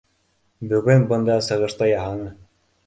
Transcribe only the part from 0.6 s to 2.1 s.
Бөгөн бында сығыш та